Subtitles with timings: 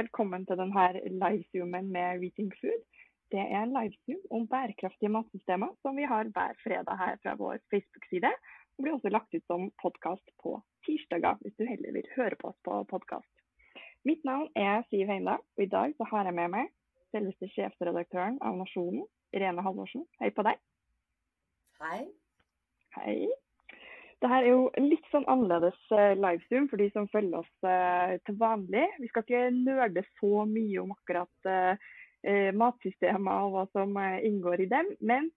[0.00, 0.84] velkommen til denne
[1.20, 2.84] livezoomen med Reaching Food.
[3.32, 7.58] Det er en livezoom om bærekraftige matsystemer som vi har hver fredag her fra vår
[7.72, 8.30] Facebook-side.
[8.72, 10.54] Det blir også lagt ut som podkast på
[10.86, 13.34] tirsdager, hvis du heller vil høre på oss på podkast.
[14.08, 16.72] Mitt navn er Siv Heimdal, og i dag så har jeg med meg
[17.12, 19.04] selveste sjefsredaktøren av Nasjonen,
[19.36, 20.08] Irene Halvorsen.
[20.22, 20.56] Hei på deg.
[21.82, 22.02] Hei.
[22.96, 23.18] Hei.
[24.20, 28.36] Dette er jo litt sånn annerledes livestream livezoom for de som følger oss uh, til
[28.40, 28.84] vanlig.
[29.00, 31.88] Vi skal ikke nøle så mye om akkurat uh,
[32.52, 35.30] matsystemer og hva som inngår i dem, men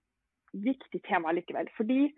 [0.52, 1.70] viktig tema likevel.
[1.78, 2.10] Fordi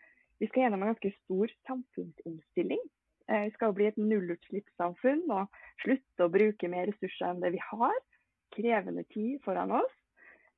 [0.43, 2.83] vi skal gjennom en ganske stor samfunnsomstilling.
[3.31, 5.55] Vi skal jo bli et nullutslippssamfunn og
[5.85, 7.95] slutte å bruke mer ressurser enn det vi har.
[8.59, 9.95] Krevende tid foran oss.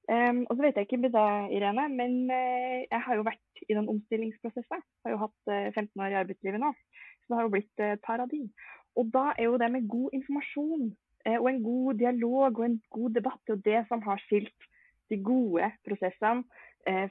[0.08, 3.60] Um, og så vet jeg ikke med deg, Irene, men uh, jeg har jo vært
[3.66, 4.80] i den omstillingsprosessen.
[5.04, 8.04] Har jo hatt uh, 15 år i arbeidslivet nå, så det har jo blitt et
[8.06, 8.32] par av.
[8.96, 10.88] Og da er jo det med god informasjon
[11.28, 14.66] og en god dialog og en god debatt det er jo det som har skilt
[15.12, 16.46] de gode prosessene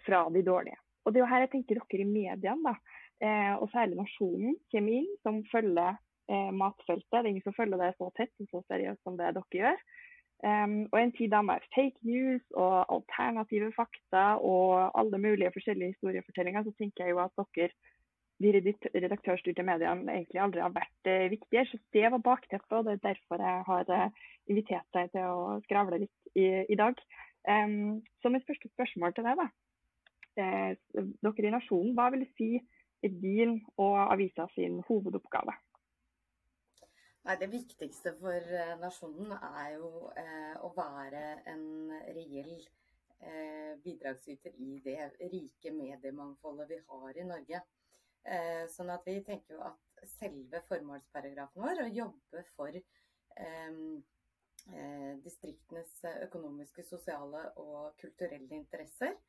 [0.07, 0.79] fra de dårlige.
[1.05, 4.97] Og det er jo her jeg tenker dere i mediene, da, og særlig Nasjonen, kommer
[4.97, 5.99] inn, som følger
[6.55, 7.11] matfeltet.
[7.11, 9.85] Det er ingen som følger det så tett og så seriøst som det dere gjør.
[10.45, 15.95] Um, og en tid da med fake news og alternative fakta og alle mulige forskjellige
[15.95, 21.31] historiefortellinger, så tenker jeg jo at dere, de redaktørstyrte mediene, egentlig aldri har vært uh,
[21.33, 21.65] viktige.
[21.71, 25.57] Så det var bakteppet, og det er derfor jeg har uh, invitert deg til å
[25.65, 27.01] skravle litt i, i dag.
[27.49, 29.49] Um, så mitt første spørsmål til deg, da.
[30.37, 32.51] Uh, dere i Nasjonen, hva vil du si
[33.05, 35.57] er din og avisa sin hovedoppgave?
[37.27, 41.65] Nei, Det viktigste for eh, nasjonen er jo eh, å være en
[42.15, 47.61] reell eh, bidragsyter i det rike mediemangfoldet vi har i Norge.
[48.23, 53.77] Eh, sånn at vi tenker jo at selve formålsparagrafen vår, å jobbe for eh,
[54.71, 55.99] eh, distriktenes
[56.29, 59.19] økonomiske, sosiale og kulturelle interesser,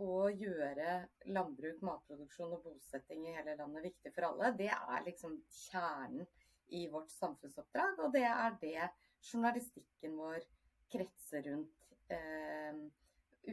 [0.00, 0.92] og gjøre
[1.34, 6.22] landbruk, matproduksjon og bosetting i hele landet viktig for alle, det er liksom kjernen
[6.68, 8.90] i vårt samfunnsoppdrag, og det er det
[9.24, 10.44] journalistikken vår
[10.92, 12.78] kretser rundt, eh,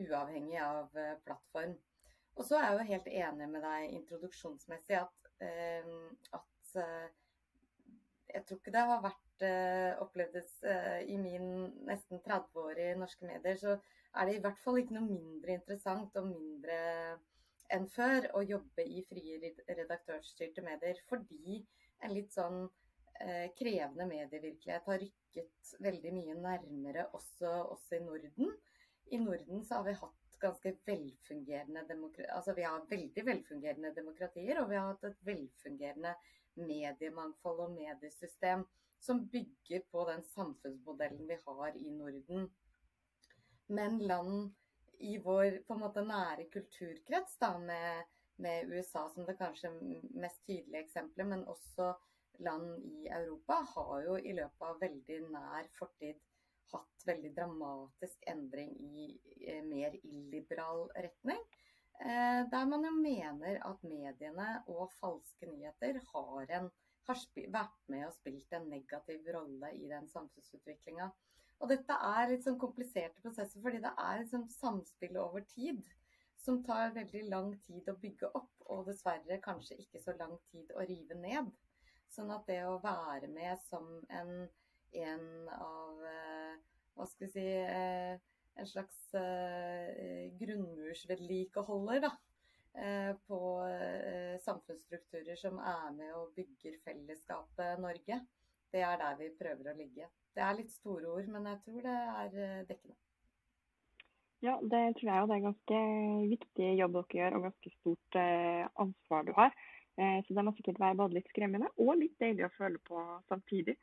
[0.01, 1.75] uavhengig av eh, plattform.
[2.35, 5.89] Og så er jeg jo helt enig med deg introduksjonsmessig at, eh,
[6.37, 7.09] at eh,
[8.31, 11.49] jeg tror ikke det har vært eh, opplevdes eh, i min
[11.87, 13.75] nesten 30 år i norske medier, så
[14.15, 16.79] er det i hvert fall ikke noe mindre interessant og mindre
[17.71, 21.61] enn før å jobbe i frie redaktørstyrte medier, fordi
[22.03, 22.65] en litt sånn
[23.57, 28.51] krevende medievirkelighet har rykket veldig mye nærmere også oss i Norden.
[29.11, 34.61] I Norden så har vi hatt ganske velfungerende demokrati, altså vi har veldig velfungerende demokratier,
[34.61, 36.15] og vi har hatt et velfungerende
[36.57, 38.65] mediemangfold og mediesystem
[39.01, 42.49] som bygger på den samfunnsmodellen vi har i Norden.
[43.67, 44.51] Men land
[45.01, 48.03] i vår på en måte nære kulturkrets, da, med,
[48.41, 49.71] med USA som det kanskje
[50.13, 51.93] mest tydelige eksempelet, men også
[52.45, 56.19] land i Europa har jo i løpet av veldig nær fortid
[56.71, 59.07] hatt veldig dramatisk endring i
[59.47, 61.41] eh, mer illiberal retning.
[62.01, 66.69] Eh, der man jo mener at mediene og falske nyheter har, en,
[67.07, 67.25] har
[67.57, 71.11] vært med og spilt en negativ rolle i den samfunnsutviklinga.
[71.61, 75.83] Og dette er litt sånn kompliserte prosesser, fordi det er liksom samspill over tid
[76.41, 80.71] som tar veldig lang tid å bygge opp, og dessverre kanskje ikke så lang tid
[80.73, 81.51] å rive ned.
[82.11, 84.33] Sånn at det å være med som en,
[84.99, 85.23] en
[85.55, 86.57] av eh,
[86.97, 88.17] Hva skal vi si eh,
[88.59, 92.11] En slags eh, grunnmursvedlikeholder, da.
[93.27, 93.37] På
[94.39, 98.19] samfunnsstrukturer som er med og bygger fellesskapet Norge.
[98.71, 100.07] Det er der vi prøver å ligge.
[100.31, 102.95] Det er litt store ord, men jeg tror det er dekkende.
[104.47, 105.81] Ja, det tror jeg jo det er ganske
[106.31, 108.19] viktig jobb dere gjør, og ganske stort
[108.85, 109.51] ansvar du har.
[109.99, 113.03] Eh, så det må sikkert være både litt skremmende og litt deilig å føle på
[113.31, 113.75] samtidig.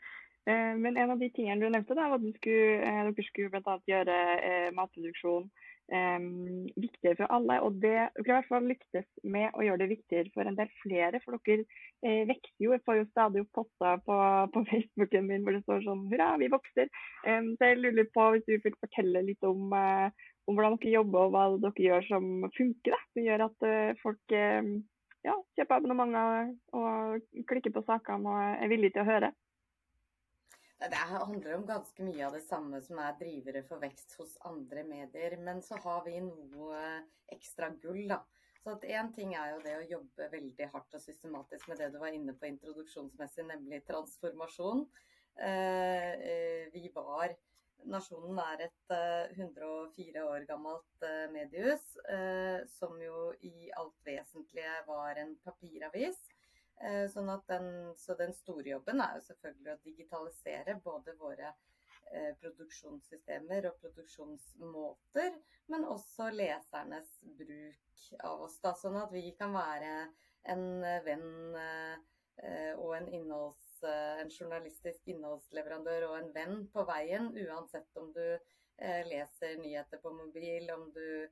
[0.48, 3.52] Eh, men en av de tingene du nevnte, da, var at skulle, eh, dere skulle
[3.52, 3.80] bl.a.
[3.92, 4.20] gjøre
[4.76, 5.50] matproduksjon
[5.88, 7.54] viktigere for alle.
[7.64, 10.68] Og det, dere i hvert fall lyktes med å gjøre det viktigere for en del
[10.82, 11.20] flere.
[11.24, 11.64] For dere
[12.28, 12.74] vokser jo.
[12.74, 14.18] Jeg får jo stadig opp poster på,
[14.52, 16.92] på, Facebooken min hvor det står sånn hurra, vi vokser.
[17.24, 21.32] Så jeg lurer på hvis du vil fortelle litt om, om hvordan dere jobber og
[21.32, 22.92] hva dere gjør som funker.
[22.92, 23.68] Da, som gjør at
[24.04, 24.38] folk
[25.28, 29.30] ja, kjøpe abonnementer og klikke på sakene og er villig til å høre.
[30.78, 34.84] Det handler om ganske mye av det samme som er drivere for vekst hos andre
[34.86, 35.34] medier.
[35.42, 36.82] Men så har vi noe
[37.34, 38.20] ekstra gull, da.
[38.62, 41.98] Så Én ting er jo det å jobbe veldig hardt og systematisk med det du
[42.02, 44.84] var inne på introduksjonsmessig, nemlig transformasjon.
[46.74, 47.34] Vi var
[47.88, 48.94] Nasjonen er et
[49.36, 51.84] 104 år gammelt mediehus,
[52.74, 56.18] som jo i alt vesentlige var en papiravis.
[57.14, 61.54] Sånn den, så den store jobben er jo selvfølgelig å digitalisere både våre
[62.08, 65.34] Eh, produksjonssystemer og produksjonsmåter,
[65.68, 68.56] men også lesernes bruk av oss.
[68.64, 69.90] Da, sånn at vi kan være
[70.54, 70.64] en
[71.04, 78.00] venn eh, og en, innholds, eh, en journalistisk innholdsleverandør og en venn på veien, uansett
[78.00, 78.24] om du
[79.10, 81.28] leser nyheter på mobil, om du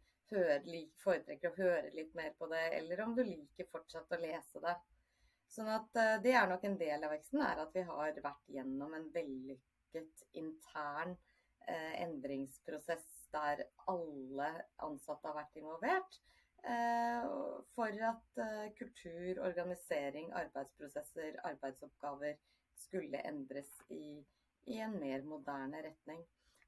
[1.03, 4.75] foretrekker å høre litt mer på det, eller om du liker fortsatt å lese det.
[5.55, 5.93] Sånn at
[6.25, 10.27] Det er nok en del av veksten, er at vi har vært gjennom en vellykket
[10.43, 11.15] intern
[11.69, 14.51] eh, endringsprosess der alle
[14.85, 16.19] ansatte har vært involvert.
[16.67, 17.27] Eh,
[17.75, 22.35] for at eh, kultur, organisering, arbeidsprosesser, arbeidsoppgaver
[22.75, 24.25] skulle endres i,
[24.65, 26.25] i en mer moderne retning.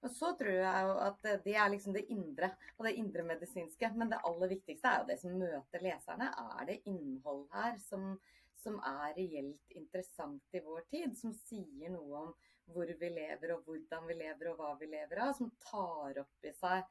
[0.07, 3.91] Og så tror jeg jo at Det er liksom det indre og det indremedisinske.
[3.97, 6.31] Men det aller viktigste er jo det som møter leserne.
[6.61, 8.13] Er det innhold her som,
[8.55, 11.19] som er reelt interessant i vår tid?
[11.19, 12.31] Som sier noe om
[12.71, 16.47] hvor vi lever og hvordan vi lever og hva vi lever av, som tar opp
[16.47, 16.87] i seg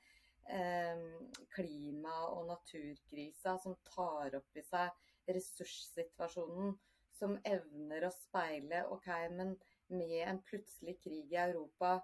[1.51, 6.75] klima- og naturkrisa, som tar opp i seg ressurssituasjonen,
[7.17, 9.55] som evner å speile OK, men
[9.93, 11.97] med en plutselig krig i Europa,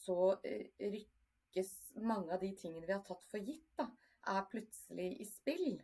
[0.00, 3.88] så eh, rykkes mange av de tingene vi har tatt for gitt, da,
[4.34, 5.78] er plutselig i spill.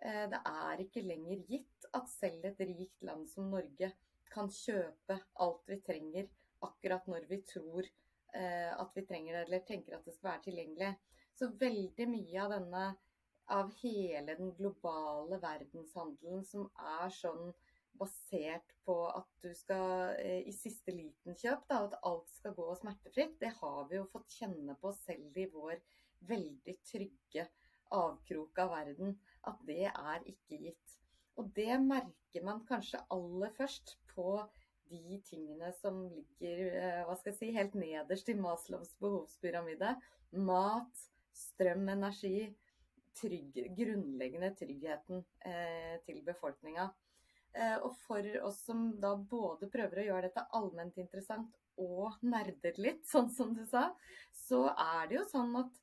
[0.00, 3.92] Eh, det er ikke lenger gitt at selv et rikt land som Norge
[4.30, 6.28] kan kjøpe alt vi trenger
[6.62, 10.46] akkurat når vi tror eh, at vi trenger det, eller tenker at det skal være
[10.48, 10.92] tilgjengelig.
[11.40, 12.84] Så veldig mye av denne,
[13.56, 17.54] av hele den globale verdenshandelen som er sånn
[18.00, 22.68] basert på at du skal eh, i siste liten kjøp, da, at alt skal gå
[22.76, 25.80] smertefritt, det har vi jo fått kjenne på selv i vår
[26.28, 27.46] veldig trygge
[27.96, 29.16] avkrok av verden.
[29.48, 30.96] At det er ikke gitt.
[31.40, 34.36] Og det merker man kanskje aller først på
[34.90, 39.94] de tingene som ligger eh, hva skal jeg si, helt nederst i Maslows behovspyramide.
[40.36, 41.06] Mat,
[41.40, 42.50] strøm, energi.
[43.20, 46.84] Trygg, grunnleggende tryggheten eh, til befolkninga.
[47.50, 52.78] Eh, og for oss som da både prøver å gjøre dette allment interessant og nerder
[52.78, 53.88] litt, sånn som du sa,
[54.46, 55.80] så er det jo sånn at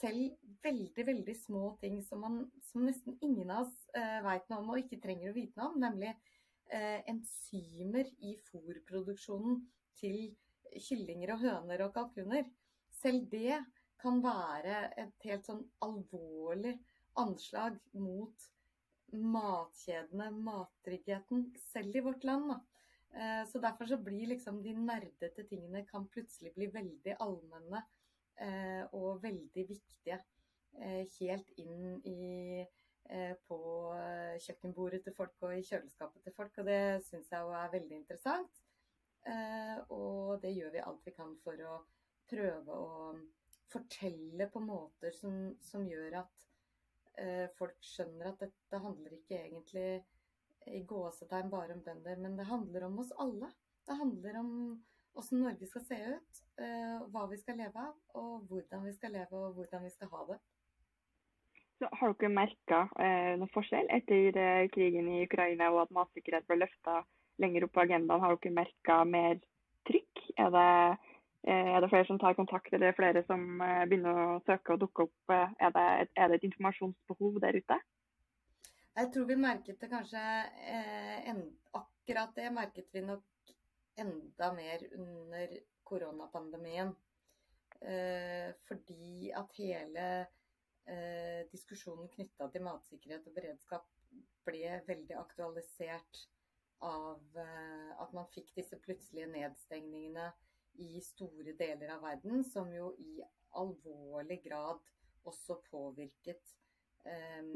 [0.00, 2.38] selv veldig, veldig små ting som, man,
[2.70, 5.74] som nesten ingen av oss eh, veit noe om og ikke trenger å vite noe
[5.74, 6.14] om, nemlig
[6.72, 9.60] eh, enzymer i fôrproduksjonen
[10.00, 10.30] til
[10.86, 12.48] kyllinger og høner og kalkuner.
[13.00, 13.60] Selv det
[14.00, 16.76] kan være et helt sånn alvorlig
[17.20, 18.50] anslag mot
[19.10, 22.52] matkjedene, mattryggheten, selv i vårt land.
[22.52, 22.60] Da.
[23.10, 27.82] Eh, så derfor så blir liksom de nerdete tingene kan plutselig bli veldig allmenne
[28.36, 30.20] eh, og veldig viktige.
[30.78, 32.66] Eh, helt inn i
[33.48, 33.56] på
[34.38, 36.60] kjøkkenbordet til folk og i kjøleskapet til folk.
[36.62, 38.60] Og det syns jeg jo er veldig interessant.
[39.96, 41.80] Og det gjør vi alt vi kan for å
[42.30, 43.16] prøve å
[43.70, 46.46] fortelle på måter som, som gjør at
[47.22, 49.88] eh, folk skjønner at dette handler ikke egentlig
[50.70, 53.48] i gåsetegn bare om bønder, men det handler om oss alle.
[53.88, 54.50] Det handler om
[55.18, 56.40] åssen Norge skal se ut,
[57.10, 60.26] hva vi skal leve av, og hvordan vi skal leve og hvordan vi skal ha
[60.28, 60.36] det.
[61.80, 66.44] Så har dere merka eh, noen forskjell etter eh, krigen i Ukraina og at matsikkerhet
[66.48, 66.98] ble løfta
[67.40, 68.20] lenger opp på agendaen?
[68.20, 69.40] Har dere merka mer
[69.88, 70.20] trykk?
[70.44, 71.09] Er det, eh,
[71.48, 75.06] er det, flere som tar kontakt, eller flere som eh, begynner å søke og dukke
[75.08, 75.32] opp?
[75.32, 77.78] Eh, er det, er det, et informasjonsbehov der ute?
[78.98, 80.24] Jeg tror vi merket det kanskje
[80.74, 81.44] eh, en,
[81.78, 83.52] Akkurat det merket vi nok
[84.00, 85.52] enda mer under
[85.86, 86.90] koronapandemien.
[88.68, 90.06] fordi at hele
[90.90, 93.86] eh, diskusjonen knytta til matsikkerhet og beredskap
[94.44, 96.24] ble veldig aktualisert
[96.84, 100.30] av eh, at man fikk disse plutselige nedstengningene
[100.78, 103.20] i store deler av verden, som jo i
[103.58, 104.80] alvorlig grad
[105.28, 106.54] også påvirket
[107.04, 107.50] eh,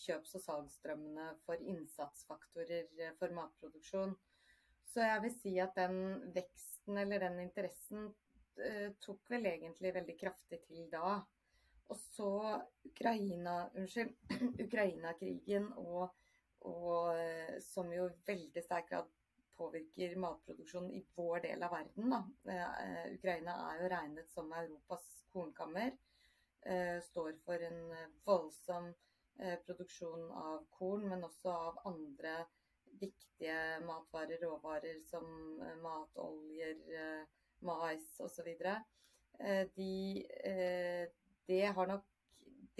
[0.00, 4.16] kjøps- og salgsstrømmene for innsatsfaktorer eh, for matproduksjon.
[4.90, 8.08] Så jeg vil si at den veksten eller den interessen
[8.58, 11.20] eh, tok vel egentlig veldig kraftig til da.
[11.90, 12.32] Og så
[12.86, 13.64] Ukraina,
[14.66, 16.10] Ukraina-krigen, og,
[16.66, 19.10] og, eh, som jo i veldig sterk grad
[19.60, 22.14] påvirker matproduksjonen i vår del av verden.
[22.14, 22.20] Da.
[22.48, 25.92] Uh, Ukraina er jo regnet som Europas kornkammer.
[26.66, 27.84] Uh, står for en
[28.26, 28.92] voldsom
[29.64, 32.42] produksjon av korn, men også av andre
[33.00, 35.24] viktige matvarer, råvarer som
[35.80, 36.74] matoljer,
[37.64, 38.50] mais osv.
[39.78, 39.94] De,
[41.48, 42.04] det har nok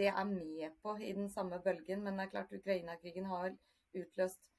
[0.00, 3.50] det er med på i den samme bølgen, men det er klart Ukraina-krigen har
[3.94, 4.49] utløst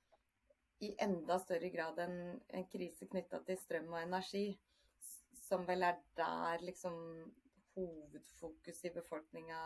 [0.82, 2.18] i enda større grad en,
[2.50, 4.46] en krise knytta til strøm og energi,
[5.46, 6.96] som vel er der liksom
[7.76, 9.60] hovedfokus i befolkninga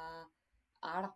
[0.84, 1.14] er, da.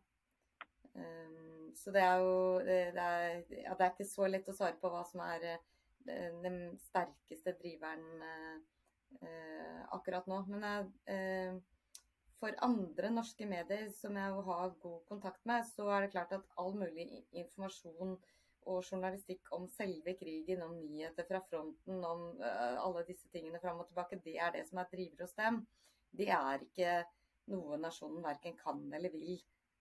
[1.00, 4.80] Um, så det er jo det er, ja, det er, ikke så lett å svare
[4.82, 10.42] på hva som er uh, den sterkeste driveren uh, akkurat nå.
[10.50, 10.66] Men
[11.12, 11.60] uh,
[12.40, 16.58] for andre norske medier som jeg har god kontakt med, så er det klart at
[16.58, 18.18] all mulig informasjon
[18.70, 23.82] og journalistikk om selve krigen, om nyheter fra fronten, om uh, alle disse tingene fram
[23.82, 25.62] og tilbake, det er det som er driver hos dem.
[26.20, 26.94] Det er ikke
[27.50, 29.40] noe nasjonen verken kan eller vil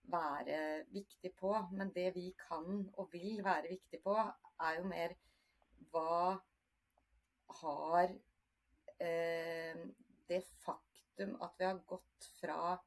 [0.09, 1.53] være viktig på.
[1.71, 4.15] Men det vi kan og vil være viktig på,
[4.65, 5.15] er jo mer
[5.93, 6.37] hva
[7.61, 8.13] har
[9.01, 9.81] eh,
[10.29, 12.77] det faktum at vi har gått fra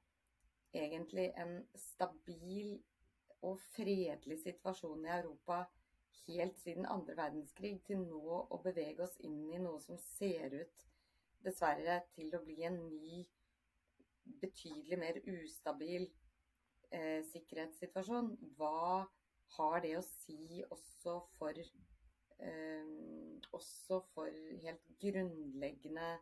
[0.73, 2.76] egentlig en stabil
[3.42, 5.64] og fredelig situasjon i Europa
[6.26, 10.85] helt siden andre verdenskrig til nå å bevege oss inn i noe som ser ut,
[11.42, 13.23] dessverre, til å bli en ny,
[14.42, 16.04] betydelig mer ustabil
[16.95, 18.31] eh, sikkerhetssituasjon.
[18.59, 19.09] Hva
[19.57, 21.59] har det å si også for,
[22.38, 22.92] eh,
[23.50, 24.31] også for
[24.62, 26.12] helt grunnleggende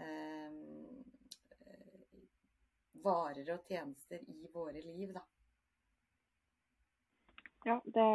[0.00, 0.56] eh,
[3.04, 5.24] varer og tjenester i våre liv, da?
[7.64, 8.08] Ja, det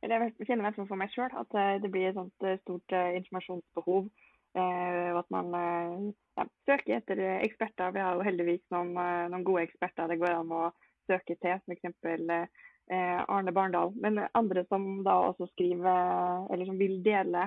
[0.00, 3.16] jeg kjenner meg for meg sjøl at eh, det blir et sånt eh, stort eh,
[3.20, 4.10] informasjonsbehov.
[4.50, 7.92] Og at man ja, søker etter eksperter.
[7.94, 8.96] Vi har jo heldigvis noen,
[9.30, 10.64] noen, gode eksperter det går an å
[11.06, 12.48] søke til, som f.eks.
[12.90, 13.94] Arne Barndal.
[14.02, 17.44] Men andre som da også skriver, eller som vil dele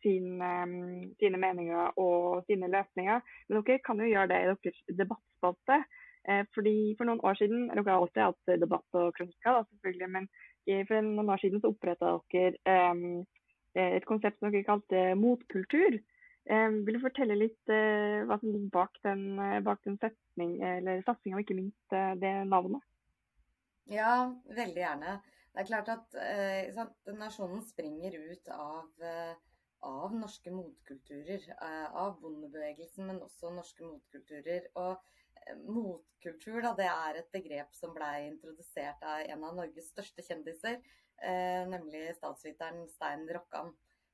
[0.00, 0.40] sin,
[1.20, 3.20] sine meninger og sine løsninger.
[3.50, 5.82] Men dere kan jo gjøre det i deres debattspalte.
[6.54, 10.28] Fordi For noen år siden Dere har alltid hatt debatt og kronikker, selvfølgelig, men
[10.86, 13.24] for noen år siden så oppretta dere um,
[13.74, 15.98] et konsept som dere kalte motkultur.
[16.50, 19.22] Um, vil du fortelle litt uh, hva som ligger bak den,
[19.62, 22.82] bak den satsinga, og ikke minst uh, det navnet?
[23.90, 25.20] Ja, veldig gjerne.
[25.52, 28.90] Det er klart at uh, nasjonen springer ut av,
[29.86, 31.46] av norske motkulturer.
[31.60, 34.66] av bondebevegelsen, men også norske motkulturer.
[34.82, 34.98] Og
[35.66, 40.78] motkultur, da, det er et begrep som ble introdusert av en av Norges største kjendiser,
[41.22, 43.72] eh, nemlig statsviteren Stein Rokkan,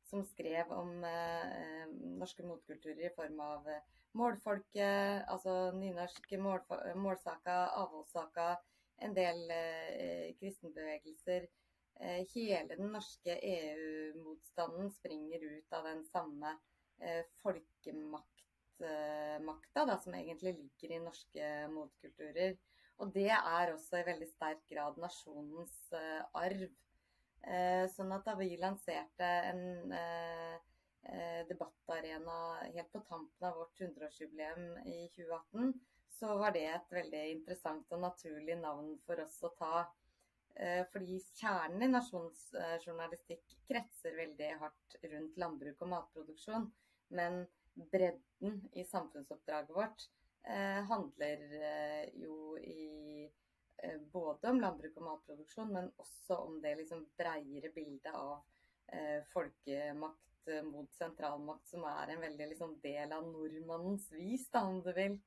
[0.08, 1.84] som skrev om eh,
[2.20, 3.84] norske motkulturer i form av eh,
[4.16, 6.64] målfolket, altså nynorsk mål,
[6.96, 8.54] målsaka, avholdssaka,
[9.04, 11.48] en del eh, kristenbevegelser.
[12.00, 16.56] Eh, hele den norske EU-motstanden springer ut av den samme
[17.02, 17.24] eh,
[18.78, 22.56] folkemakt som egentlig ligger i norske motkulturer.
[22.98, 26.68] Og det er også i veldig sterk grad nasjonens uh, arv.
[27.46, 30.56] Uh, sånn at da vi lanserte en uh,
[31.48, 35.70] debattarena helt på tampen av vårt 100-årsjubileum i 2018,
[36.18, 39.86] så var det et veldig interessant og naturlig navn for oss å ta.
[40.90, 46.66] Fordi kjernen i nasjonsjournalistikk kretser veldig hardt rundt landbruk og matproduksjon.
[47.14, 47.44] Men
[47.90, 50.08] bredden i samfunnsoppdraget vårt
[50.42, 53.24] eh, handler eh, jo i
[53.82, 58.40] eh, både om landbruk og matproduksjon, men også om det liksom breiere bildet av
[59.34, 64.88] folkemakt mot sentralmakt, som er en veldig liksom, del av nordmannens vis, da, om du
[64.96, 65.18] vil.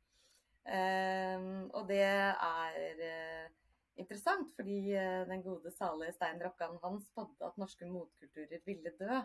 [1.78, 2.90] Og det er
[4.02, 4.96] interessant, fordi
[5.30, 9.22] den gode salige Stein Rokkan han spådde at norske motkulturer ville dø.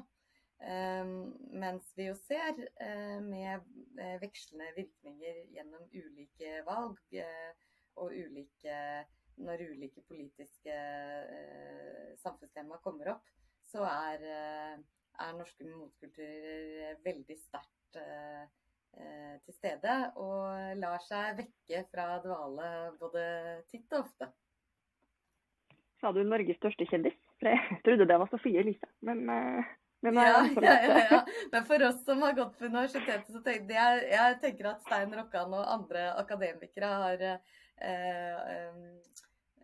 [0.65, 3.61] Ehm, mens vi jo ser eh, med
[4.01, 7.53] eh, vekslende virkninger gjennom ulike valg eh,
[8.01, 8.79] og ulike
[9.37, 10.75] Når ulike politiske
[12.23, 13.27] samfunnstema kommer opp,
[13.69, 22.71] så er, er norske motkulturer veldig sterkt til stede og lar seg vekke fra dvale
[22.97, 23.27] både
[23.69, 24.31] titt og ofte.
[26.01, 27.21] Sa du Norges største kjendis?
[27.37, 29.21] For jeg trodde det var Sofie Elise, men
[30.05, 31.21] men, ja, ja, ja,
[31.53, 35.15] Men for oss som har gått på universitetet, så tenker jeg, jeg tenker at Stein
[35.17, 37.39] Rokkan og andre akademikere har eh,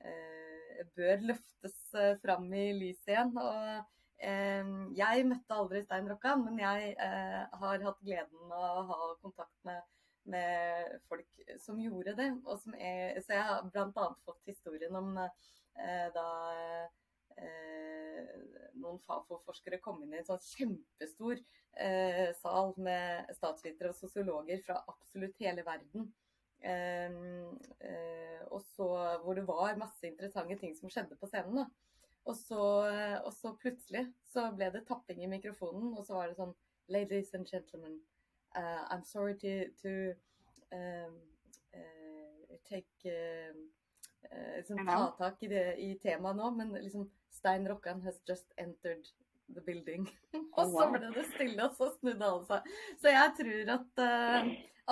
[0.09, 3.33] eh, bør løftes eh, fram i lyset igjen.
[3.39, 8.87] Og eh, jeg møtte aldri Stein Rokkan, men jeg eh, har hatt gleden av å
[8.91, 9.85] ha kontakt med,
[10.33, 12.33] med folk som gjorde det.
[12.79, 14.09] Er, så jeg har bl.a.
[14.27, 16.29] fått historien om eh, da
[18.83, 21.41] noen Fafo-forskere kom inn i en sånn kjempestor
[21.81, 26.09] eh, sal med statsvitere og sosiologer fra absolutt hele verden.
[26.61, 27.15] Eh,
[27.89, 28.89] eh, og så,
[29.23, 31.63] hvor det var masse interessante ting som skjedde på scenen.
[31.63, 31.69] da.
[32.29, 32.61] Og så,
[33.27, 36.55] og så, plutselig så ble det tapping i mikrofonen, og så var det sånn
[36.93, 37.97] Ladies and gentlemen,
[38.59, 40.15] uh, I'm sorry to, to
[40.75, 41.15] um,
[41.75, 43.55] uh, take uh,
[44.57, 49.09] liksom, Ta tak i, det, i temaet nå, men liksom Stein Rokkan has just entered
[49.53, 50.09] the building.
[50.57, 52.75] og så ble det stille, og så snudde alle seg.
[53.03, 54.05] Så jeg tror at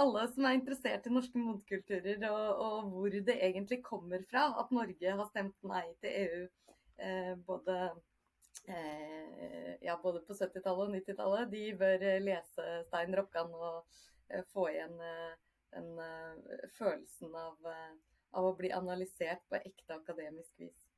[0.00, 4.72] alle som er interessert i norske motkulturer, og, og hvor det egentlig kommer fra, at
[4.74, 6.42] Norge har stemt nei til EU
[7.00, 7.96] Eh, både,
[8.64, 14.00] eh, ja, både på 70-tallet og 90-tallet, de bør eh, lese Stein Rokkan og
[14.52, 14.98] få igjen
[15.72, 15.88] den
[16.76, 20.89] følelsen av, av, å bli analysert på ekte akademisk vis.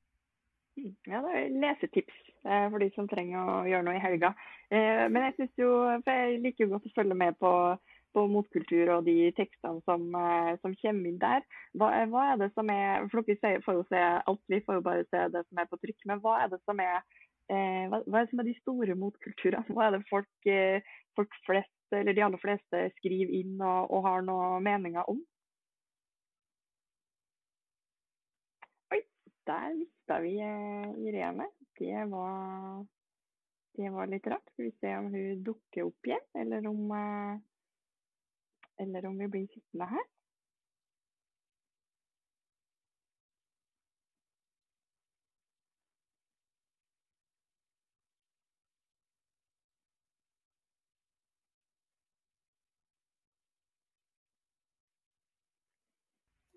[0.81, 4.33] Ja, det er lesetips for de som trenger å gjøre noe i helga.
[4.73, 7.52] Men jeg synes jo, for jeg liker jo godt å følge med på
[8.14, 11.45] på motkultur og de tekstene som, eh, som kommer inn der.
[11.79, 14.87] Hva, hva, er det som er For dere får jo se alt, vi får jo
[14.88, 16.00] bare se det som er på trykk.
[16.11, 17.00] Men hva er det som er,
[17.49, 19.76] eh, hva, hva, er, det som er de store motkulturene?
[19.76, 24.09] Hva er det folk, eh, folk flest, eller de aller fleste skriver inn og, og
[24.09, 25.21] har noen meninger om?
[28.93, 29.00] Oi,
[29.49, 29.81] der
[30.12, 31.50] mista vi eh, Irene.
[31.78, 32.87] Det var,
[33.73, 34.50] det var litt rart.
[34.52, 37.38] Skal vi se om hun dukker opp igjen, eller om eh,
[38.76, 40.09] eller om vi blir sittende her.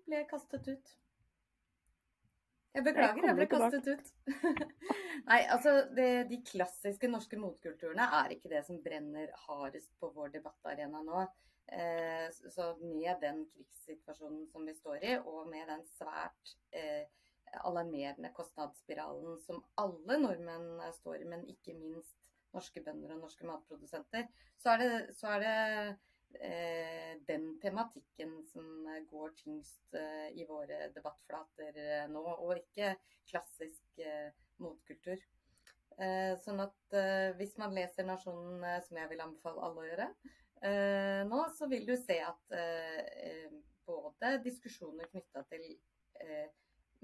[0.06, 1.05] ble kastet ut.
[2.76, 4.08] Jeg beklager, jeg ble kastet ut.
[5.30, 10.34] Nei, altså det, De klassiske norske motkulturene er ikke det som brenner hardest på vår
[10.36, 11.24] debattarena nå.
[11.72, 17.08] Eh, så med den krigssituasjonen som vi står i, og med den svært eh,
[17.64, 22.20] alarmerende kostnadsspiralen som alle nordmenn står i, men ikke minst
[22.54, 24.28] norske bønder og norske matprodusenter,
[24.62, 25.96] så er det, så er det eh,
[27.28, 32.94] den tematikken som går tyngst eh, i våre debattflater eh, nå, og ikke
[33.30, 34.30] klassisk eh,
[34.62, 35.20] motkultur.
[36.44, 36.94] sånn at
[37.38, 40.08] hvis man leser Nasjonen, som jeg vil anbefale alle å gjøre,
[40.60, 43.50] Eh, nå så vil du se at eh,
[43.86, 45.66] både diskusjoner knytta til
[46.22, 46.48] eh,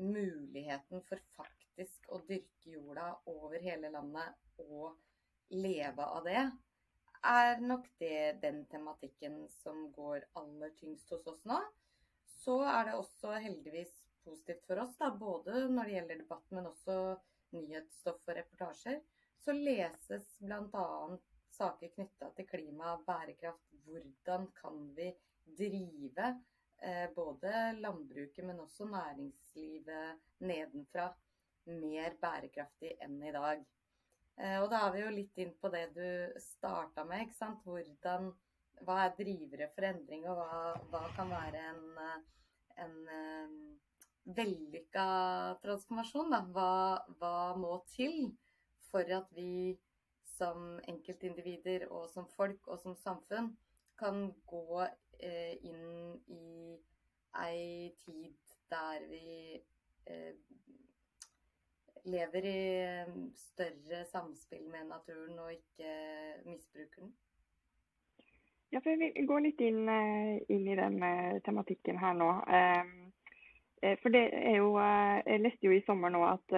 [0.01, 4.97] muligheten for faktisk å dyrke jorda over hele landet og
[5.53, 6.47] leve av det,
[7.23, 11.59] er nok det den tematikken som går aller tyngst hos oss nå.
[12.43, 13.93] Så er det også heldigvis
[14.25, 16.97] positivt for oss, da, både når det gjelder debatt, men også
[17.55, 19.03] nyhetsstoff og reportasjer.
[19.43, 20.87] Så leses bl.a
[21.53, 23.69] saker knytta til klima og bærekraft.
[23.85, 25.11] Hvordan kan vi
[25.59, 26.29] drive
[26.83, 31.11] eh, både landbruket, men også næringslivet nedenfra
[31.67, 33.63] mer bærekraftig enn i dag.
[34.41, 36.07] Eh, og da er vi jo litt inn på det du
[36.41, 37.27] starta med.
[37.27, 37.63] ikke sant?
[37.67, 38.31] Hvordan,
[38.87, 41.85] hva er drivere for endring, og hva, hva kan være en,
[42.85, 43.59] en um,
[44.37, 45.07] vellykka
[45.65, 46.33] transformasjon?
[46.33, 46.43] Da?
[46.57, 46.73] Hva,
[47.21, 48.33] hva må til
[48.91, 49.77] for at vi
[50.33, 53.53] som enkeltindivider og som folk og som samfunn
[54.01, 54.83] kan gå
[55.21, 56.79] eh, inn i
[57.43, 59.61] ei tid der vi
[60.11, 60.35] eh,
[62.05, 65.93] lever i eh, større samspill med naturen og ikke
[66.49, 67.13] misbruker den?
[68.73, 72.31] Ja, for Vi går litt inn, eh, inn i den eh, tematikken her nå.
[72.49, 73.13] Um,
[73.83, 76.55] Eh, for det er jo, Jeg leste jo i sommer nå at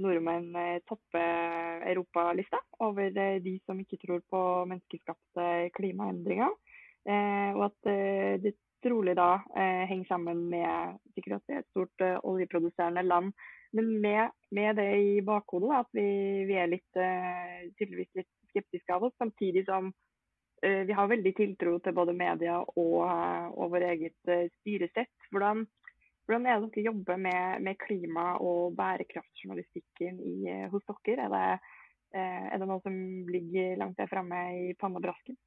[0.00, 0.56] nordmenn
[0.90, 6.50] topper europalista over de som ikke tror på menneskeskapte klimaendringer.
[7.54, 7.90] Og at
[8.42, 9.38] det trolig da
[9.86, 13.30] henger sammen med sikkert at et stort oljeproduserende land.
[13.76, 16.08] Men med, med det i bakhodet, at vi,
[16.48, 17.00] vi er litt,
[17.76, 19.90] tydeligvis litt skeptiske av oss, samtidig som
[20.62, 22.94] vi har veldig tiltro til både media og,
[23.54, 25.12] og vår eget styresett.
[25.30, 25.60] Hvordan,
[26.26, 30.34] hvordan er det dere jobber med, med klima- og bærekraftjournalistikken i,
[30.72, 31.28] hos dere?
[31.28, 31.44] Er det,
[32.18, 32.96] er det, noe som
[33.30, 35.38] ligger langt der framme i pannebrasken?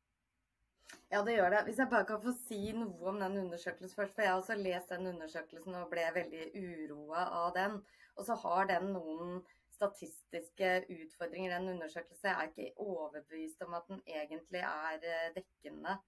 [1.11, 1.63] Ja, det gjør det.
[1.67, 4.15] Hvis jeg bare kan få si noe om den undersøkelsen først.
[4.15, 7.79] For jeg har også lest den undersøkelsen og ble veldig uroa av den.
[8.15, 9.41] Og så har den noen
[9.75, 11.57] statistiske utfordringer.
[11.57, 15.99] Den undersøkelsen jeg er ikke overbevist om at den egentlig er eh, dekkende.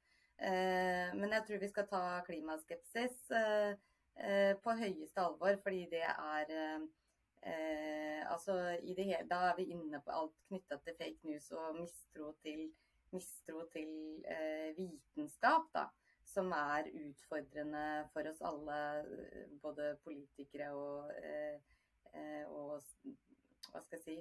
[0.44, 3.30] Men jeg tror vi skal ta klimaskepsis
[4.16, 8.54] Eh, på høyeste alvor, fordi det er eh, altså
[8.98, 12.68] det hele, Da er vi inne på alt knytta til fake news og mistro til,
[13.14, 15.88] mistro til eh, vitenskap, da.
[16.34, 18.78] Som er utfordrende for oss alle,
[19.62, 21.60] både politikere og, eh,
[22.14, 22.80] eh og
[23.72, 24.16] hva skal jeg si,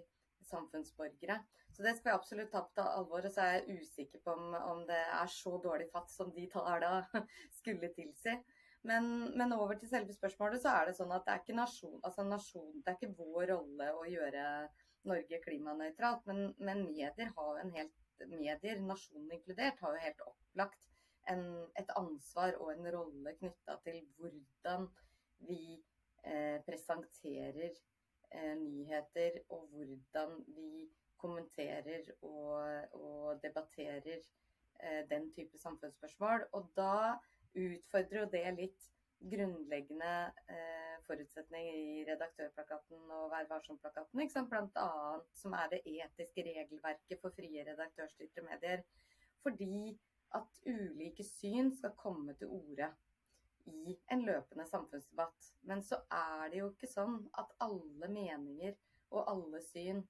[0.48, 1.38] samfunnsborgere.
[1.72, 3.24] Så det skal jeg absolutt ta på alvor.
[3.24, 6.48] Og så er jeg usikker på om, om det er så dårlig fatt som de
[6.52, 7.22] tallene
[7.60, 8.36] skulle tilsi.
[8.82, 12.00] Men, men, over til selve spørsmålet, så er det sånn at det er ikke nasjon,
[12.02, 14.46] altså nasjon, det er ikke vår rolle å gjøre
[15.06, 16.26] Norge klimanøytralt.
[16.26, 20.88] Men, men medier har en helt medier, nasjonen inkludert, har jo helt opplagt
[21.30, 21.44] en,
[21.78, 24.88] et ansvar og en rolle knytta til hvordan
[25.48, 25.62] vi
[26.24, 30.88] eh, presenterer eh, nyheter, og hvordan vi
[31.22, 34.18] kommenterer og, og debatterer
[34.82, 36.48] eh, den type samfunnsspørsmål.
[36.52, 37.18] Og da
[37.54, 38.88] utfordrer jo det litt
[39.32, 40.14] grunnleggende
[41.06, 44.88] forutsetninger i redaktørplakaten og Vær varsom-plakaten, bl.a.
[45.42, 48.84] som er det etiske regelverket for frie redaktørstyrte medier.
[49.42, 49.98] Fordi
[50.34, 52.88] at ulike syn skal komme til orde
[53.66, 55.52] i en løpende samfunnsdebatt.
[55.62, 58.74] Men så er det jo ikke sånn at alle meninger
[59.12, 60.02] og alle syn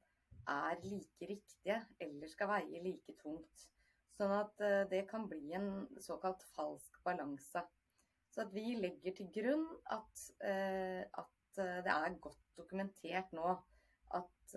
[0.48, 3.68] er like riktige eller skal veie like tungt.
[4.18, 7.64] Sånn at eh, det kan bli en såkalt falsk balanse.
[8.32, 13.52] Så at vi legger til grunn at, eh, at eh, det er godt dokumentert nå
[14.16, 14.54] at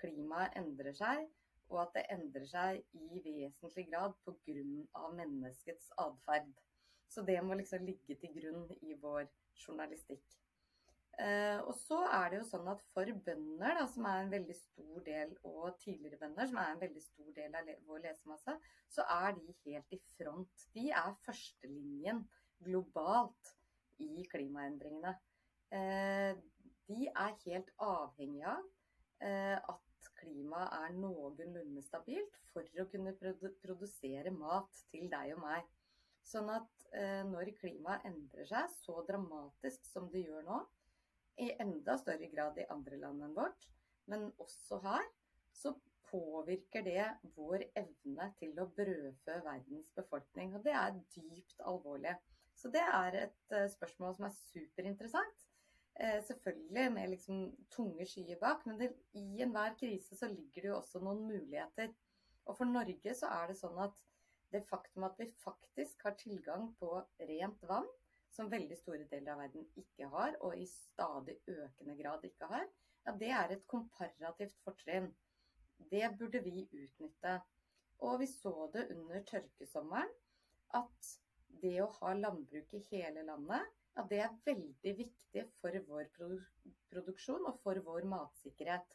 [0.00, 1.26] klimaet endrer seg,
[1.68, 5.02] og at det endrer seg i vesentlig grad pga.
[5.18, 6.48] menneskets atferd.
[7.12, 9.28] Så det må liksom ligge til grunn i vår
[9.60, 10.24] journalistikk.
[11.22, 14.56] Eh, og så er det jo sånn at for bønder, da, som er en veldig
[14.58, 18.56] stor del, og tidligere bønder, som er en veldig stor del av vår lesemasse,
[18.90, 20.64] så er de helt i front.
[20.74, 22.24] De er førstelinjen
[22.62, 23.54] globalt
[24.02, 25.14] i klimaendringene.
[25.74, 26.36] Eh,
[26.88, 28.66] de er helt avhengige av
[29.24, 35.66] eh, at klimaet er noenlunde stabilt for å kunne produsere mat til deg og meg.
[36.24, 40.60] Sånn at eh, når klimaet endrer seg så dramatisk som det gjør nå,
[41.42, 43.66] i enda større grad i andre land enn vårt.
[44.10, 45.04] Men også her
[45.54, 45.72] så
[46.10, 50.54] påvirker det vår evne til å brødfø verdens befolkning.
[50.54, 52.14] Og det er dypt alvorlig.
[52.64, 55.42] Så det er et uh, spørsmål som er superinteressant.
[56.00, 60.70] Eh, selvfølgelig med liksom tunge skyer bak, men det, i enhver krise så ligger det
[60.70, 61.92] jo også noen muligheter.
[62.48, 64.00] Og for Norge så er det sånn at
[64.54, 66.88] det faktum at vi faktisk har tilgang på
[67.28, 67.86] rent vann,
[68.32, 72.64] som veldig store deler av verden ikke har, og i stadig økende grad ikke har,
[73.04, 75.12] ja, det er et komparativt fortrinn.
[75.92, 77.36] Det burde vi utnytte.
[78.08, 80.10] Og vi så det under tørkesommeren
[80.74, 81.12] at
[81.62, 86.08] det å ha landbruk i hele landet, ja, det er veldig viktig for vår
[86.90, 88.86] produksjon og for vår matsikkerhet.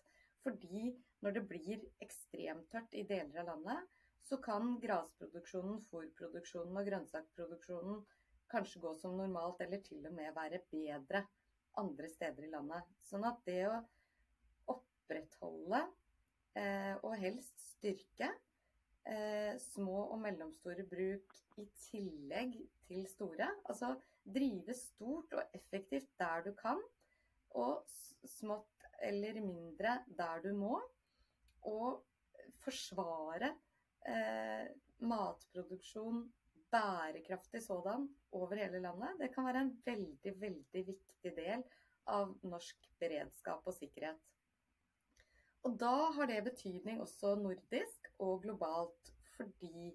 [0.44, 0.92] Fordi
[1.24, 3.88] når det blir ekstremtørt i deler av landet,
[4.28, 8.02] så kan grasproduksjonen, fôrproduksjonen og grønnsakproduksjonen
[8.50, 11.24] kanskje gå som normalt, eller til og med være bedre
[11.80, 12.86] andre steder i landet.
[13.06, 13.80] Sånn at det å
[14.74, 15.84] opprettholde
[16.58, 18.32] eh, og helst styrke
[19.08, 22.58] eh, små og mellomstore bruk i tillegg
[22.88, 23.94] til store, altså
[24.26, 26.82] drive stort og effektivt der du kan,
[27.58, 27.86] og
[28.28, 30.76] smått eller mindre der du må,
[31.68, 32.04] og
[32.64, 33.54] forsvare
[34.08, 34.68] eh,
[35.00, 36.26] matproduksjon
[36.72, 39.18] bærekraftig sådan over hele landet.
[39.20, 41.64] Det kan være en veldig, veldig viktig del
[42.10, 44.20] av norsk beredskap og sikkerhet.
[45.68, 49.92] Og da har det betydning også nordisk og globalt, fordi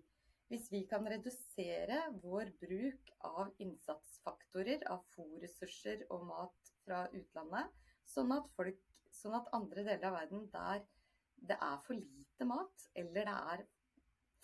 [0.53, 7.73] hvis vi kan redusere vår bruk av innsatsfaktorer, av fòrressurser og mat fra utlandet,
[8.05, 8.83] sånn at, folk,
[9.17, 10.85] sånn at andre deler av verden der
[11.49, 13.65] det er for lite mat, eller det er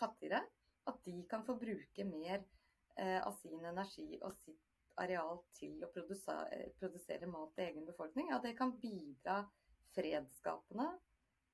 [0.00, 0.40] fattigere,
[0.88, 2.40] at de kan få bruke mer
[2.96, 4.66] eh, av sin energi og sitt
[5.00, 9.42] areal til å produsere, produsere mat til egen befolkning, ja, det kan bidra
[9.94, 10.88] fredsskapende,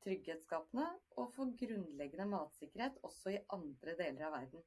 [0.07, 0.87] trygghetsskapende
[1.19, 4.65] og få grunnleggende matsikkerhet også i andre deler av verden.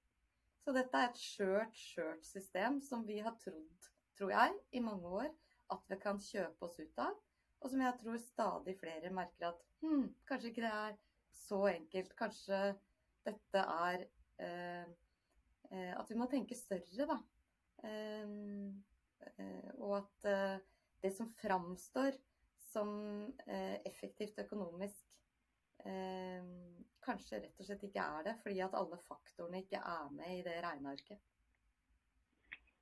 [0.59, 5.15] Så dette er et skjørt, skjørt system som vi har trodd, tror jeg, i mange
[5.23, 5.31] år
[5.73, 7.17] at vi kan kjøpe oss ut av.
[7.59, 10.95] Og som jeg tror stadig flere merker at hm, kanskje ikke det er
[11.35, 12.15] så enkelt.
[12.19, 12.61] Kanskje
[13.27, 14.05] dette er
[14.39, 14.83] Eh,
[15.71, 17.19] eh, at vi må tenke større, da.
[17.87, 18.31] Eh,
[19.79, 20.27] og at
[21.03, 22.15] det som framstår
[22.69, 22.89] som
[23.87, 25.08] effektivt økonomisk,
[27.05, 30.45] kanskje rett og slett ikke er det, fordi at alle faktorene ikke er med i
[30.45, 31.19] det regnearket.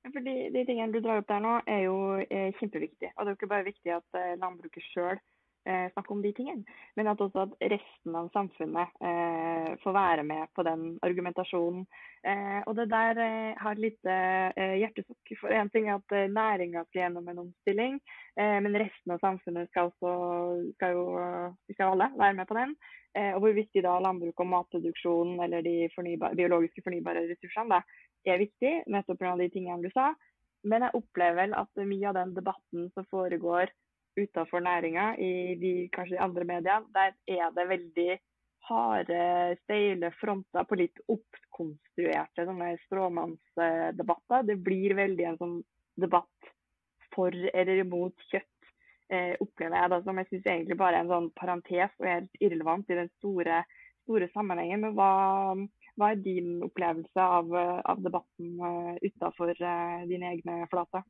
[0.08, 3.10] For de, tingene du drar opp der nå, er jo er kjempeviktige.
[3.16, 5.20] Og det er jo ikke bare viktig at landbruket sjøl
[5.66, 6.76] eh, snakke om de tingene.
[6.96, 11.86] Men at også at resten av samfunnet eh, får være med på den argumentasjonen.
[12.26, 15.34] Eh, og det der eh, har litt eh, hjertesukk.
[15.40, 17.98] For én ting er at eh, næringa skal gjennom en omstilling,
[18.38, 20.14] eh, men resten av samfunnet skal også
[20.76, 21.04] skal jo
[21.72, 22.78] skal alle være med på den.
[23.18, 27.80] og hvor viktig da landbruk og matproduksjon eller de fornybar, biologiske fornybare ressursene da,
[28.28, 29.32] er viktig, nettopp pga.
[29.40, 30.12] de tingene du sa.
[30.68, 33.72] Men jeg opplever vel at mye av den debatten som foregår
[34.18, 38.10] utenfor næringa, i de, kanskje de andre mediene, der er det veldig
[38.68, 39.22] harde,
[39.64, 42.44] steile fronter på litt oppkonstruerte
[42.84, 44.46] stråmannsdebatter.
[44.50, 45.58] Det blir veldig en sånn
[45.98, 46.52] debatt
[47.14, 48.70] for eller imot kjøtt,
[49.10, 52.40] eh, opplever jeg da, som jeg syns egentlig bare er en sånn parentes og helt
[52.40, 53.62] irrelevant i den store,
[54.04, 54.84] store sammenhengen.
[54.84, 55.12] Men hva,
[55.98, 61.06] hva er din opplevelse av, av debatten uh, utafor uh, dine egne flater?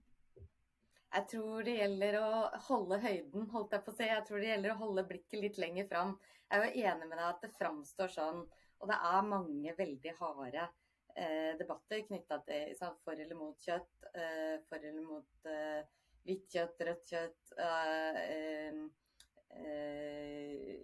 [1.09, 2.31] Jeg tror det gjelder å
[2.69, 4.09] holde høyden, holdt jeg på å si.
[4.11, 6.17] Jeg tror det gjelder å holde blikket litt lenger fram.
[6.49, 8.43] Jeg er jo enig med deg at det framstår sånn,
[8.79, 10.67] og det er mange veldig harde
[11.17, 15.81] eh, debatter knytta til sant, for eller mot kjøtt, eh, for eller mot eh,
[16.29, 18.83] hvitt kjøtt, rødt kjøtt, eh,
[19.57, 20.75] eh,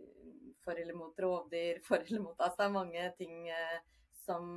[0.64, 3.76] for eller mot rovdyr, for eller mot Altså det er mange ting eh,
[4.24, 4.54] som,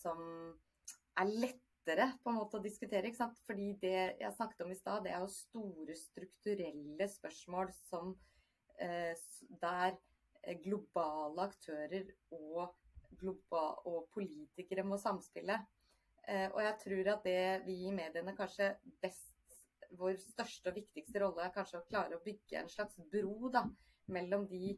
[0.00, 0.24] som
[1.20, 3.06] er lett lettere på en måte å diskutere.
[3.06, 3.38] ikke sant?
[3.46, 8.14] Fordi det jeg snakket om i stad, det er jo store strukturelle spørsmål som
[8.78, 9.14] eh,
[9.60, 9.96] der
[10.42, 12.74] eh, globale aktører og,
[13.20, 15.58] globa og politikere må samspille.
[16.26, 19.28] Eh, og jeg tror at det vi i mediene kanskje best
[19.92, 23.60] Vår største og viktigste rolle er kanskje å klare å bygge en slags bro da,
[24.08, 24.70] mellom de,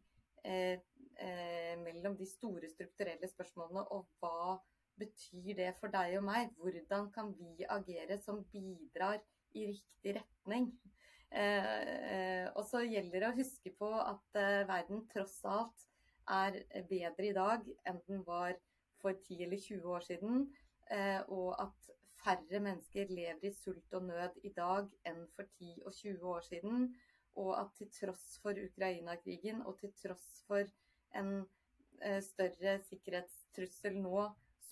[0.42, 0.80] eh,
[1.22, 4.56] eh, mellom de store strukturelle spørsmålene og hva
[4.98, 6.50] betyr det for deg og meg?
[6.58, 9.20] Hvordan kan vi agere som bidrar
[9.54, 10.70] i riktig retning?
[11.34, 11.80] Eh,
[12.14, 15.88] eh, og så gjelder det å huske på at eh, verden tross alt
[16.30, 18.54] er bedre i dag enn den var
[19.02, 20.46] for 10 eller 20 år siden.
[21.32, 25.92] Og at færre mennesker lever i sult og nød i dag enn for 10 og
[25.92, 26.86] 20 år siden.
[27.40, 30.64] Og at til tross for Ukraina-krigen og til tross for
[31.18, 31.30] en
[32.24, 34.24] større sikkerhetstrussel nå,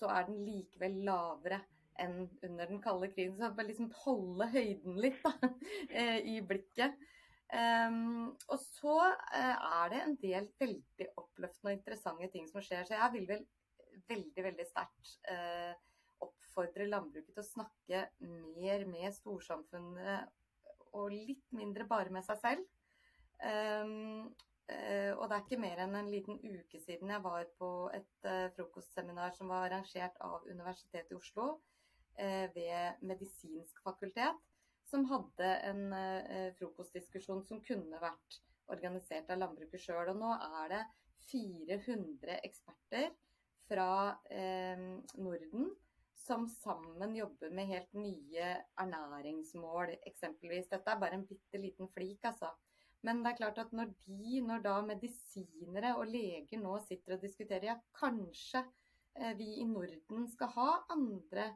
[0.03, 1.63] så er den likevel lavere
[2.01, 3.35] enn under den kalde krigen.
[3.37, 5.33] Så bare liksom holde høyden litt da,
[5.89, 6.99] eh, i blikket.
[7.53, 12.87] Um, og så uh, er det en del veldig oppløftende og interessante ting som skjer.
[12.87, 13.43] Så jeg vil vel
[14.09, 15.73] veldig, veldig sterkt uh,
[16.25, 18.05] oppfordre landbruket til å snakke
[18.57, 20.31] mer med storsamfunnet
[20.97, 22.65] og litt mindre bare med seg selv.
[23.43, 28.27] Um, og det er ikke mer enn en liten uke siden jeg var på et
[28.29, 34.39] uh, frokostseminar som var arrangert av Universitetet i Oslo uh, ved Medisinsk fakultet,
[34.87, 35.83] som hadde en
[36.59, 38.39] frokostdiskusjon som kunne vært
[38.71, 40.11] organisert av landbruket sjøl.
[40.11, 40.81] Og nå er det
[41.31, 43.07] 400 eksperter
[43.67, 43.87] fra
[45.15, 45.71] Norden
[46.25, 48.49] som sammen jobber med helt nye
[48.79, 50.69] ernæringsmål, eksempelvis.
[50.71, 52.51] Dette er bare en bitte liten flik, altså.
[53.03, 57.25] Men det er klart at når de, når da medisinere og leger nå sitter og
[57.25, 61.49] diskuterer ja, kanskje eh, vi i Norden skal ha andre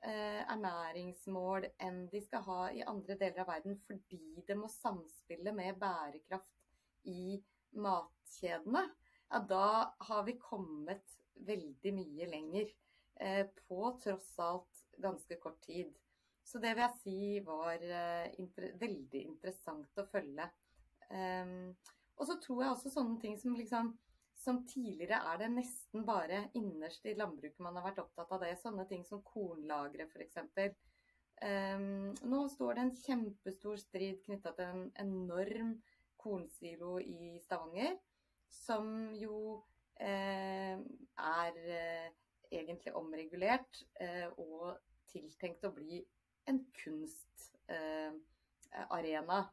[0.00, 5.52] eh, ernæringsmål enn de skal ha i andre deler av verden, fordi det må samspille
[5.56, 7.36] med bærekraft i
[7.76, 8.86] matkjedene,
[9.28, 9.68] ja, da
[10.08, 12.72] har vi kommet veldig mye lenger.
[13.20, 15.94] Eh, på tross alt ganske kort tid.
[16.44, 20.44] Så det vil jeg si var eh, inter veldig interessant å følge.
[21.10, 21.74] Um,
[22.16, 23.94] og så tror jeg også sånne ting som liksom
[24.46, 28.52] som tidligere er det nesten bare innerst i landbruket man har vært opptatt av det.
[28.60, 30.36] Sånne ting som kornlagre f.eks.
[31.42, 35.70] Um, nå står det en kjempestor strid knytta til en enorm
[36.20, 37.94] kornsilo i Stavanger.
[38.52, 38.86] Som
[39.18, 39.64] jo
[40.00, 42.08] eh, er eh,
[42.52, 44.78] egentlig omregulert eh, og
[45.10, 46.06] tiltenkt å bli
[46.46, 49.50] en kunstarena.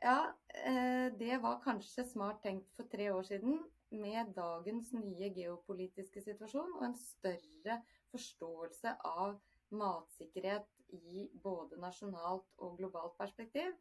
[0.00, 0.34] Ja,
[0.64, 3.58] eh, det var kanskje smart tenkt for tre år siden.
[3.90, 7.80] Med dagens nye geopolitiske situasjon og en større
[8.12, 9.38] forståelse av
[9.74, 13.72] matsikkerhet i både nasjonalt og globalt perspektiv.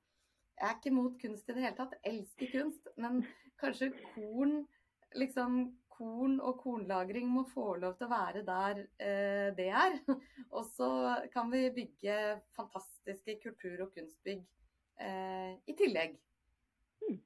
[0.58, 2.90] Jeg er ikke mot kunst i det hele tatt, elsker kunst.
[2.98, 3.22] Men
[3.62, 4.64] kanskje korn,
[5.14, 5.60] liksom,
[5.94, 10.02] korn og kornlagring må få lov til å være der eh, det er.
[10.58, 10.90] Og så
[11.34, 14.48] kan vi bygge fantastiske kultur- og kunstbygg
[14.98, 16.16] i tillegg.
[17.06, 17.20] Mm.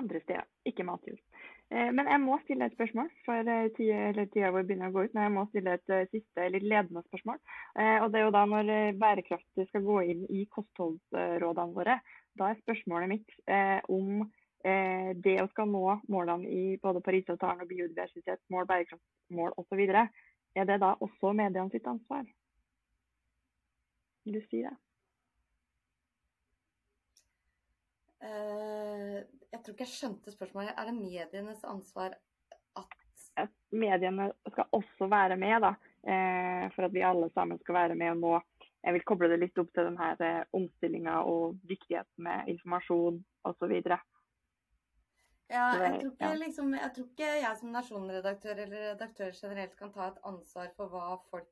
[0.00, 1.20] Andre steder, ikke matjord.
[1.68, 5.04] Eh, men jeg må stille et spørsmål, for eh, tida, tida vår begynner å gå
[5.04, 5.14] ut.
[5.16, 7.40] Men jeg må stille et siste, litt ledende spørsmål.
[7.76, 11.98] Eh, og det er jo da når eh, bærekraft skal gå inn i kostholdsrådene våre.
[12.40, 17.66] Da er spørsmålet mitt eh, om eh, det å skal nå målene i både Parisavtalen
[17.66, 19.84] og biodiversitetsmål, bærekraftsmål osv.,
[20.56, 22.24] er det da også mediene sitt ansvar?
[24.24, 24.72] Vil du si det?
[24.72, 24.84] Uh,
[28.20, 30.74] jeg tror ikke jeg skjønte spørsmålet.
[30.74, 32.16] Er det medienes ansvar
[32.78, 32.96] at
[33.70, 35.74] Mediene skal også være med, da,
[36.10, 38.38] uh, for at vi alle sammen skal være med og nå
[38.78, 43.16] Jeg vil koble det litt opp til denne eh, omstillinga og viktigheten med informasjon
[43.50, 43.72] osv.
[45.50, 49.90] Ja, jeg tror, ikke, liksom, jeg tror ikke jeg som nasjonredaktør eller redaktør generelt kan
[49.92, 51.50] ta et ansvar for hva folk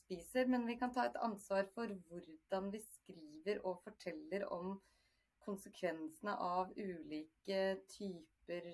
[0.00, 4.78] spiser, men vi kan ta et ansvar for hvordan vi skriver og forteller om
[5.46, 7.60] konsekvensene av ulike
[7.92, 8.66] typer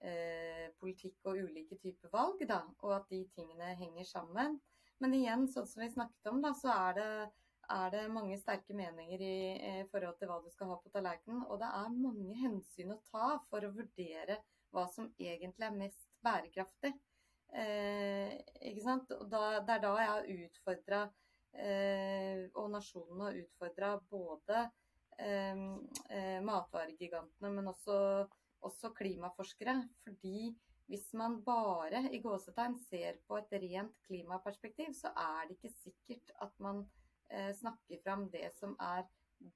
[0.00, 4.60] eh, politikk og ulike typer valg, da, og at de tingene henger sammen.
[5.02, 7.08] Men igjen, sånn som vi snakket om, da, så er det,
[7.72, 11.44] er det mange sterke meninger i, eh, forhold til hva du skal ha på tallerkenen.
[11.50, 14.40] Og det er mange hensyn å ta for å vurdere
[14.74, 16.92] hva som egentlig er mest bærekraftig.
[17.56, 18.32] Eh,
[18.70, 19.12] ikke sant?
[19.30, 21.04] Da, det er da jeg har utfordra,
[21.56, 24.74] eh, og nasjonen har utfordra både eh,
[26.44, 27.96] matvaregigantene, men også,
[28.66, 29.76] også, klimaforskere.
[30.04, 30.50] Fordi
[30.86, 36.34] hvis man bare i gåsetegn ser på et rent klimaperspektiv, så er det ikke sikkert
[36.46, 36.84] at man
[37.30, 39.02] eh, snakker fram det som er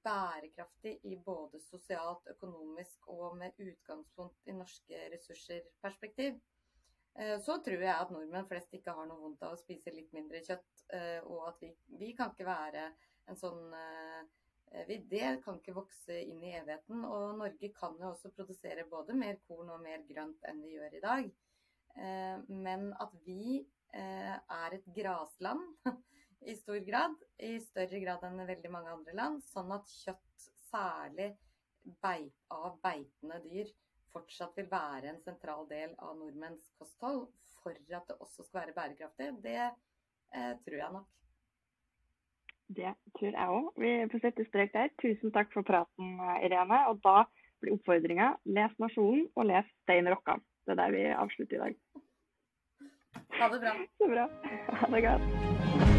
[0.03, 6.35] bærekraftig i både sosialt, økonomisk og med utgangspunkt i norske ressurser-perspektiv.
[7.15, 10.11] Eh, så tror jeg at nordmenn flest ikke har noe vondt av å spise litt
[10.15, 11.71] mindre kjøtt, eh, og at vi,
[12.03, 12.89] vi kan ikke være
[13.31, 17.03] en sånn eh, Eh, det kan ikke vokse inn i evigheten.
[17.03, 20.95] Og Norge kan jo også produsere både mer korn og mer grønt enn vi gjør
[20.95, 21.29] i dag.
[21.99, 25.65] Eh, men at vi eh, er et grasland
[26.51, 31.33] i stor grad, i større grad enn veldig mange andre land, sånn at kjøtt, særlig
[32.53, 33.67] av beitende dyr,
[34.13, 37.25] fortsatt vil være en sentral del av nordmenns kosthold
[37.59, 39.67] for at det også skal være bærekraftig, det
[40.63, 41.20] tror jeg nok.
[42.71, 43.69] Det tror jeg òg.
[43.83, 44.91] Vi får sette strek der.
[45.01, 46.83] Tusen takk for praten, Irene.
[46.91, 47.25] Og da
[47.61, 50.43] blir oppfordringa les Nasjonen og les Stein Rokkan.
[50.65, 51.79] Det er der vi avslutter i dag.
[53.41, 53.77] Ha det bra.
[53.97, 54.27] Så bra.
[54.81, 55.90] Ha det godt.